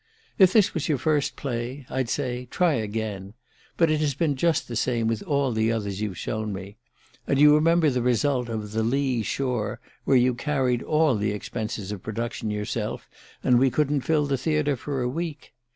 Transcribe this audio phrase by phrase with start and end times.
[0.39, 3.35] "If this was your first play I'd say: Try again.
[3.77, 6.77] But it has been just the same with all the others you've shown me.
[7.27, 11.91] And you remember the result of 'The Lee Shore,' where you carried all the expenses
[11.91, 13.07] of production yourself,
[13.43, 15.53] and we couldn't fill the theatre for a week.